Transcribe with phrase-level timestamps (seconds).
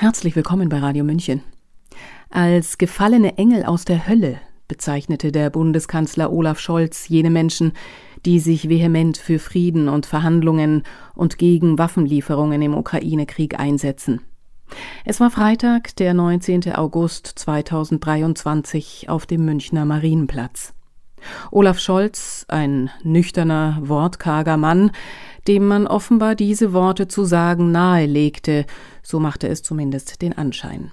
[0.00, 1.42] Herzlich willkommen bei Radio München.
[2.30, 7.74] Als gefallene Engel aus der Hölle bezeichnete der Bundeskanzler Olaf Scholz jene Menschen,
[8.24, 10.84] die sich vehement für Frieden und Verhandlungen
[11.14, 14.22] und gegen Waffenlieferungen im Ukraine-Krieg einsetzen.
[15.04, 16.72] Es war Freitag, der 19.
[16.76, 20.72] August 2023 auf dem Münchner Marienplatz.
[21.50, 24.92] Olaf Scholz, ein nüchterner, wortkarger Mann,
[25.46, 28.66] dem man offenbar diese Worte zu sagen nahelegte,
[29.02, 30.92] so machte es zumindest den Anschein.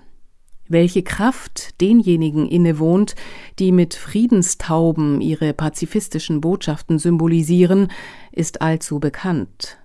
[0.70, 3.16] Welche Kraft denjenigen innewohnt,
[3.58, 7.90] die mit Friedenstauben ihre pazifistischen Botschaften symbolisieren,
[8.34, 9.78] ist allzu bekannt.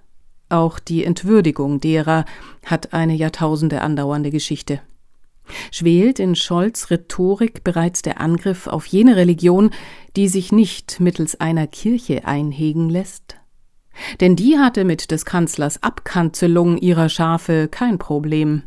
[0.48, 2.25] Auch die Entwürdigung derer
[2.67, 4.81] hat eine Jahrtausende andauernde Geschichte.
[5.70, 9.70] Schwelt in Scholz Rhetorik bereits der Angriff auf jene Religion,
[10.17, 13.37] die sich nicht mittels einer Kirche einhegen lässt?
[14.20, 18.62] Denn die hatte mit des Kanzlers Abkanzelung ihrer Schafe kein Problem.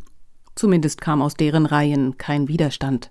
[0.54, 3.10] Zumindest kam aus deren Reihen kein Widerstand.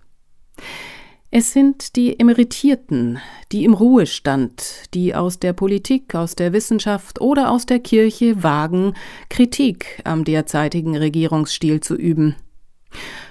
[1.31, 3.19] Es sind die Emeritierten,
[3.51, 8.93] die im Ruhestand, die aus der Politik, aus der Wissenschaft oder aus der Kirche wagen,
[9.29, 12.35] Kritik am derzeitigen Regierungsstil zu üben.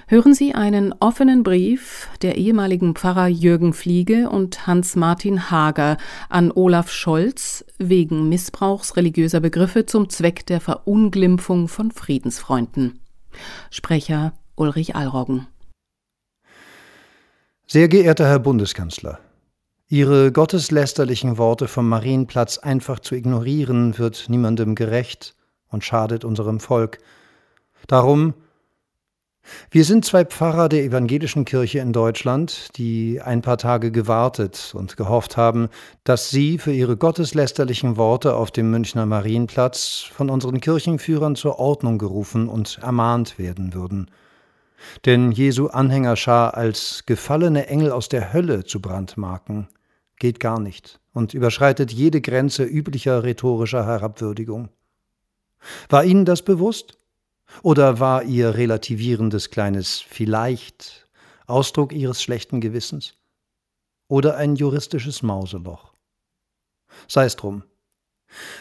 [0.07, 5.97] Hören Sie einen offenen Brief der ehemaligen Pfarrer Jürgen Fliege und Hans-Martin Hager
[6.29, 12.99] an Olaf Scholz wegen Missbrauchs religiöser Begriffe zum Zweck der Verunglimpfung von Friedensfreunden.
[13.71, 15.47] Sprecher Ulrich Allroggen.
[17.65, 19.19] Sehr geehrter Herr Bundeskanzler,
[19.87, 25.35] Ihre gotteslästerlichen Worte vom Marienplatz einfach zu ignorieren, wird niemandem gerecht
[25.67, 26.99] und schadet unserem Volk.
[27.87, 28.35] Darum
[29.71, 34.97] wir sind zwei Pfarrer der evangelischen Kirche in Deutschland, die ein paar Tage gewartet und
[34.97, 35.69] gehofft haben,
[36.03, 41.97] dass Sie für Ihre gotteslästerlichen Worte auf dem Münchner Marienplatz von unseren Kirchenführern zur Ordnung
[41.97, 44.09] gerufen und ermahnt werden würden.
[45.05, 49.67] Denn Jesu Anhängerschar als gefallene Engel aus der Hölle zu brandmarken,
[50.17, 54.69] geht gar nicht und überschreitet jede Grenze üblicher rhetorischer Herabwürdigung.
[55.89, 56.97] War Ihnen das bewusst?
[57.61, 61.07] Oder war Ihr relativierendes kleines Vielleicht
[61.47, 63.15] Ausdruck Ihres schlechten Gewissens?
[64.07, 65.93] Oder ein juristisches Mauseloch?
[67.07, 67.63] Sei es drum.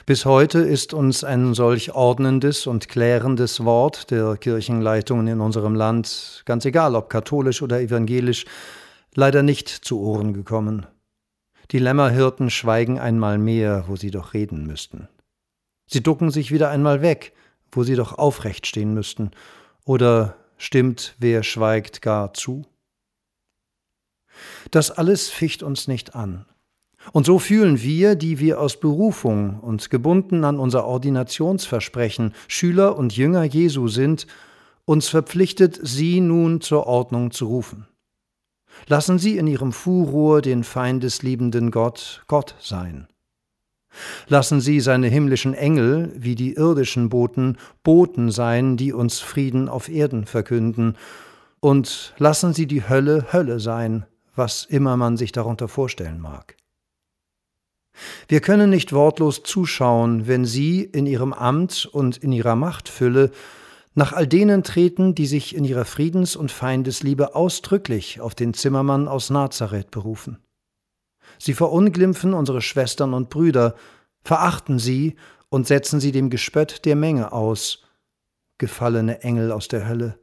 [0.06, 6.43] Bis heute ist uns ein solch ordnendes und klärendes Wort der Kirchenleitungen in unserem Land,
[6.44, 8.44] ganz egal ob katholisch oder evangelisch,
[9.15, 10.87] leider nicht zu Ohren gekommen.
[11.71, 15.09] Die Lämmerhirten schweigen einmal mehr, wo sie doch reden müssten.
[15.87, 17.33] Sie ducken sich wieder einmal weg,
[17.77, 19.31] wo sie doch aufrecht stehen müssten,
[19.85, 22.65] oder stimmt wer schweigt gar zu?
[24.71, 26.47] Das alles ficht uns nicht an.
[27.13, 33.15] Und so fühlen wir, die wir aus Berufung und gebunden an unser Ordinationsversprechen Schüler und
[33.17, 34.27] Jünger Jesu sind,
[34.87, 37.87] uns verpflichtet, sie nun zur Ordnung zu rufen.
[38.87, 43.07] Lassen Sie in Ihrem Furor den feindesliebenden Gott Gott sein.
[44.28, 49.88] Lassen Sie seine himmlischen Engel, wie die irdischen Boten, Boten sein, die uns Frieden auf
[49.88, 50.97] Erden verkünden,
[51.60, 54.04] und lassen Sie die Hölle Hölle sein,
[54.37, 56.56] was immer man sich darunter vorstellen mag.
[58.28, 63.31] Wir können nicht wortlos zuschauen, wenn Sie in Ihrem Amt und in Ihrer Machtfülle
[63.94, 69.09] nach all denen treten, die sich in ihrer Friedens- und Feindesliebe ausdrücklich auf den Zimmermann
[69.09, 70.38] aus Nazareth berufen.
[71.39, 73.75] Sie verunglimpfen unsere Schwestern und Brüder,
[74.22, 75.17] verachten sie
[75.49, 77.83] und setzen sie dem Gespött der Menge aus,
[78.59, 80.19] gefallene Engel aus der Hölle.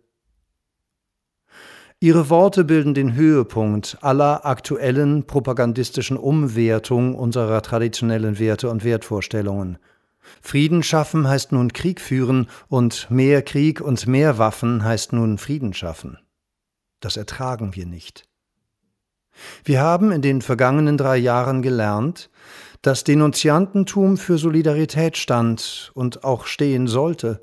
[2.04, 9.78] Ihre Worte bilden den Höhepunkt aller aktuellen propagandistischen Umwertung unserer traditionellen Werte und Wertvorstellungen.
[10.42, 15.74] Frieden schaffen heißt nun Krieg führen und mehr Krieg und mehr Waffen heißt nun Frieden
[15.74, 16.18] schaffen.
[17.02, 18.31] Das ertragen wir nicht.
[19.64, 22.30] Wir haben in den vergangenen drei Jahren gelernt,
[22.82, 27.42] dass Denunziantentum für Solidarität stand und auch stehen sollte,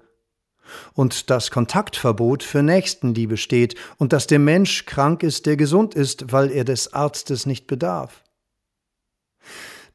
[0.92, 6.32] und dass Kontaktverbot für Nächstenliebe steht und dass der Mensch krank ist, der gesund ist,
[6.32, 8.22] weil er des Arztes nicht bedarf.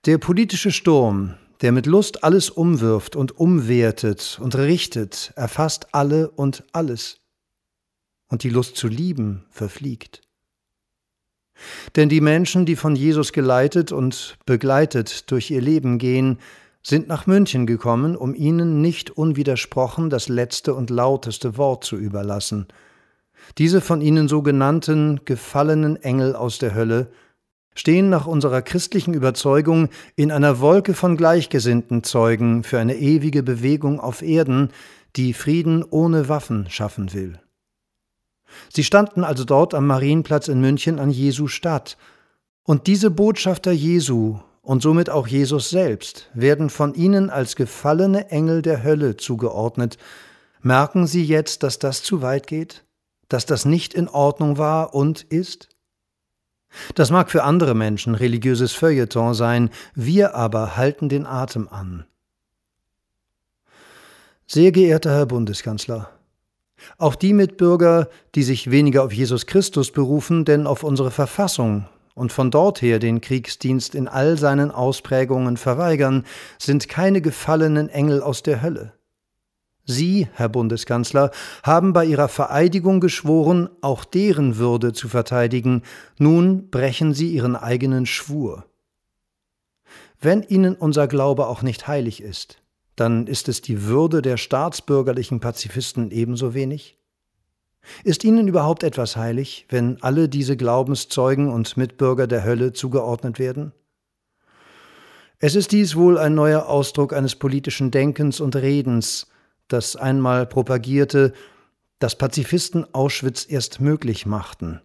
[0.05, 6.63] Der politische Sturm, der mit Lust alles umwirft und umwertet und richtet, erfasst alle und
[6.73, 7.19] alles.
[8.27, 10.21] Und die Lust zu lieben verfliegt.
[11.95, 16.39] Denn die Menschen, die von Jesus geleitet und begleitet durch ihr Leben gehen,
[16.81, 22.67] sind nach München gekommen, um ihnen nicht unwidersprochen das letzte und lauteste Wort zu überlassen.
[23.57, 27.09] Diese von ihnen sogenannten gefallenen Engel aus der Hölle
[27.75, 33.99] stehen nach unserer christlichen Überzeugung in einer Wolke von gleichgesinnten Zeugen für eine ewige Bewegung
[33.99, 34.69] auf Erden,
[35.15, 37.39] die Frieden ohne Waffen schaffen will.
[38.71, 41.97] Sie standen also dort am Marienplatz in München an Jesu Stadt.
[42.63, 48.61] Und diese Botschafter Jesu und somit auch Jesus selbst werden von ihnen als gefallene Engel
[48.61, 49.97] der Hölle zugeordnet.
[50.61, 52.85] Merken Sie jetzt, dass das zu weit geht?
[53.27, 55.69] Dass das nicht in Ordnung war und ist?
[56.95, 62.05] Das mag für andere Menschen religiöses Feuilleton sein, wir aber halten den Atem an.
[64.47, 66.09] Sehr geehrter Herr Bundeskanzler,
[66.97, 71.85] auch die Mitbürger, die sich weniger auf Jesus Christus berufen, denn auf unsere Verfassung
[72.15, 76.25] und von dort her den Kriegsdienst in all seinen Ausprägungen verweigern,
[76.59, 78.93] sind keine gefallenen Engel aus der Hölle.
[79.85, 81.31] Sie, Herr Bundeskanzler,
[81.61, 85.81] haben bei Ihrer Vereidigung geschworen, auch deren Würde zu verteidigen,
[86.17, 88.65] nun brechen Sie Ihren eigenen Schwur.
[90.21, 92.62] Wenn Ihnen unser Glaube auch nicht heilig ist,
[92.95, 96.97] dann ist es die Würde der staatsbürgerlichen Pazifisten ebenso wenig?
[98.03, 103.73] Ist ihnen überhaupt etwas heilig, wenn alle diese Glaubenszeugen und Mitbürger der Hölle zugeordnet werden?
[105.39, 109.27] Es ist dies wohl ein neuer Ausdruck eines politischen Denkens und Redens,
[109.67, 111.33] das einmal propagierte,
[111.99, 114.81] dass Pazifisten Auschwitz erst möglich machten.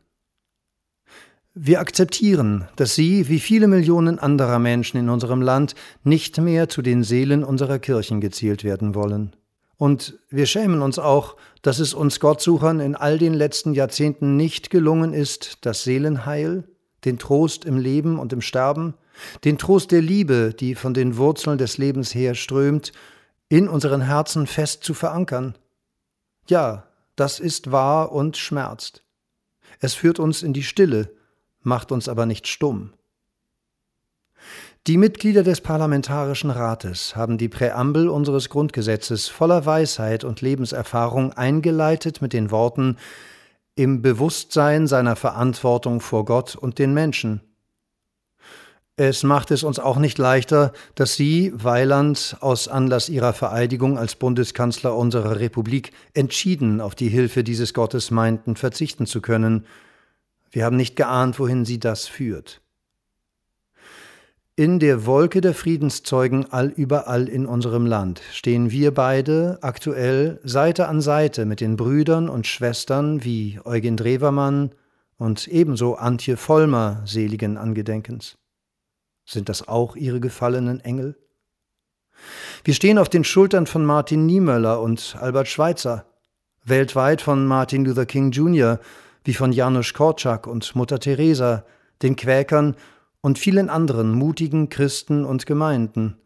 [1.60, 5.74] Wir akzeptieren, dass Sie, wie viele Millionen anderer Menschen in unserem Land,
[6.04, 9.34] nicht mehr zu den Seelen unserer Kirchen gezählt werden wollen.
[9.76, 14.70] Und wir schämen uns auch, dass es uns Gottsuchern in all den letzten Jahrzehnten nicht
[14.70, 16.62] gelungen ist, das Seelenheil,
[17.04, 18.94] den Trost im Leben und im Sterben,
[19.42, 22.92] den Trost der Liebe, die von den Wurzeln des Lebens her strömt,
[23.48, 25.56] in unseren Herzen fest zu verankern.
[26.46, 26.84] Ja,
[27.16, 29.02] das ist wahr und schmerzt.
[29.80, 31.17] Es führt uns in die Stille,
[31.62, 32.92] macht uns aber nicht stumm.
[34.86, 42.22] Die Mitglieder des Parlamentarischen Rates haben die Präambel unseres Grundgesetzes voller Weisheit und Lebenserfahrung eingeleitet
[42.22, 42.96] mit den Worten
[43.74, 47.42] im Bewusstsein seiner Verantwortung vor Gott und den Menschen.
[48.96, 54.16] Es macht es uns auch nicht leichter, dass Sie, Weiland, aus Anlass Ihrer Vereidigung als
[54.16, 59.66] Bundeskanzler unserer Republik entschieden auf die Hilfe dieses Gottes meinten, verzichten zu können.
[60.50, 62.60] Wir haben nicht geahnt, wohin Sie das führt.
[64.56, 71.00] In der Wolke der Friedenszeugen allüberall in unserem Land stehen wir beide aktuell Seite an
[71.00, 74.72] Seite mit den Brüdern und Schwestern wie Eugen Drewermann
[75.16, 78.36] und ebenso Antje Vollmer seligen Angedenkens.
[79.24, 81.16] Sind das auch ihre gefallenen Engel?
[82.64, 86.04] Wir stehen auf den Schultern von Martin Niemöller und Albert Schweitzer,
[86.64, 88.80] weltweit von Martin Luther King Jr.,
[89.28, 91.66] wie von Janusz Korczak und Mutter Teresa,
[92.00, 92.74] den Quäkern
[93.20, 96.16] und vielen anderen mutigen Christen und Gemeinden.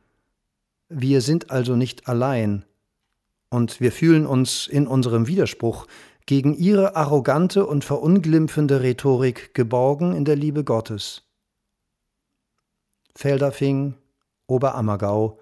[0.88, 2.64] Wir sind also nicht allein,
[3.50, 5.88] und wir fühlen uns in unserem Widerspruch
[6.26, 11.25] gegen ihre arrogante und verunglimpfende Rhetorik geborgen in der Liebe Gottes.
[13.16, 13.96] Felderfing,
[14.46, 15.40] Oberammergau,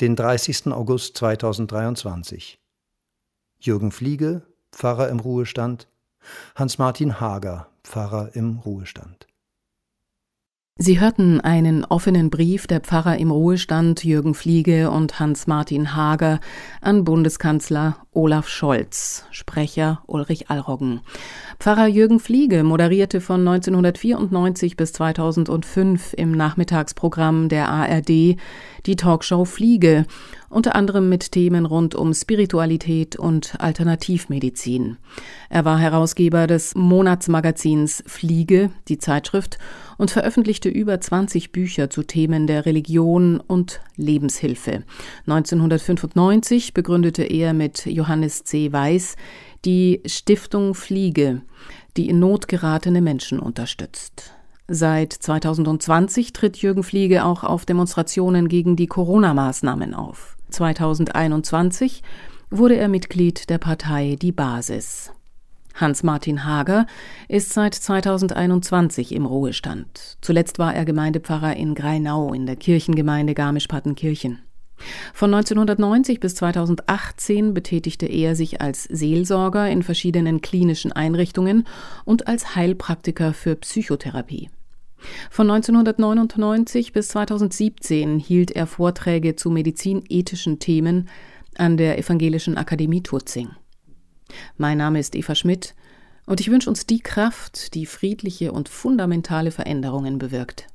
[0.00, 0.68] den 30.
[0.68, 2.58] August 2023.
[3.58, 4.40] Jürgen Fliege,
[4.72, 5.86] Pfarrer im Ruhestand,
[6.54, 9.26] Hans-Martin Hager, Pfarrer im Ruhestand.
[10.80, 16.38] Sie hörten einen offenen Brief der Pfarrer im Ruhestand Jürgen Fliege und Hans-Martin Hager
[16.80, 21.02] an Bundeskanzler Olaf Scholz, Sprecher Ulrich Allroggen.
[21.60, 28.36] Pfarrer Jürgen Fliege moderierte von 1994 bis 2005 im Nachmittagsprogramm der ARD
[28.86, 30.04] die Talkshow Fliege,
[30.50, 34.96] unter anderem mit Themen rund um Spiritualität und Alternativmedizin.
[35.48, 39.58] Er war Herausgeber des Monatsmagazins Fliege, die Zeitschrift,
[39.96, 44.84] und veröffentlichte über 20 Bücher zu Themen der Religion und Lebenshilfe.
[45.26, 48.07] 1995 begründete er mit Johannes
[48.44, 48.72] C.
[48.72, 49.16] Weiß
[49.64, 51.42] die Stiftung Fliege,
[51.96, 54.32] die in Not geratene Menschen unterstützt.
[54.68, 60.36] Seit 2020 tritt Jürgen Fliege auch auf Demonstrationen gegen die Corona-Maßnahmen auf.
[60.50, 62.02] 2021
[62.50, 65.12] wurde er Mitglied der Partei Die Basis.
[65.74, 66.86] Hans-Martin Hager
[67.28, 70.18] ist seit 2021 im Ruhestand.
[70.20, 74.40] Zuletzt war er Gemeindepfarrer in Greinau in der Kirchengemeinde Garmisch-Partenkirchen.
[75.12, 81.66] Von 1990 bis 2018 betätigte er sich als Seelsorger in verschiedenen klinischen Einrichtungen
[82.04, 84.50] und als Heilpraktiker für Psychotherapie.
[85.30, 91.08] Von 1999 bis 2017 hielt er Vorträge zu medizinethischen Themen
[91.56, 93.50] an der Evangelischen Akademie Turzing.
[94.56, 95.74] Mein Name ist Eva Schmidt
[96.26, 100.66] und ich wünsche uns die Kraft, die friedliche und fundamentale Veränderungen bewirkt.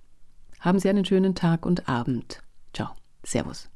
[0.60, 2.42] Haben Sie einen schönen Tag und Abend.
[2.74, 2.90] Ciao.
[3.24, 3.73] Servus.